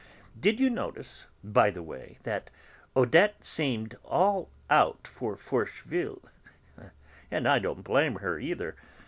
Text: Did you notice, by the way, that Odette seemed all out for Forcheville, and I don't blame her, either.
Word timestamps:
Did 0.39 0.59
you 0.59 0.71
notice, 0.71 1.27
by 1.43 1.69
the 1.69 1.83
way, 1.83 2.17
that 2.23 2.49
Odette 2.95 3.43
seemed 3.43 3.95
all 4.03 4.49
out 4.67 5.05
for 5.05 5.37
Forcheville, 5.37 6.23
and 7.29 7.47
I 7.47 7.59
don't 7.59 7.83
blame 7.83 8.15
her, 8.15 8.39
either. 8.39 8.75